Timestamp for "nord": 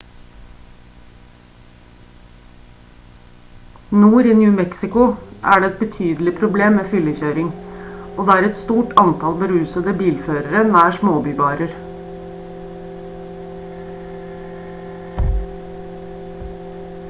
4.03-4.29